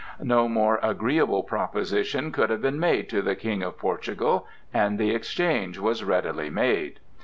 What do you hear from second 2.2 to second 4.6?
could have been made to the King of Portugal,